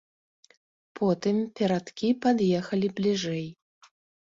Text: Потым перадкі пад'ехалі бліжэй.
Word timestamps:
Потым 1.01 1.37
перадкі 1.61 2.09
пад'ехалі 2.27 2.87
бліжэй. 2.97 3.45